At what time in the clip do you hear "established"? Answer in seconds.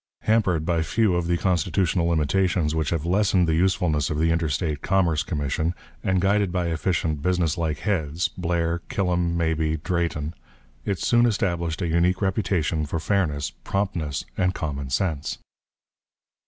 11.27-11.83